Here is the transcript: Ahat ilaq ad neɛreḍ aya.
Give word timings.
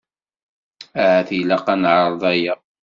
Ahat 1.01 1.29
ilaq 1.39 1.65
ad 1.73 1.79
neɛreḍ 1.81 2.23
aya. 2.31 2.53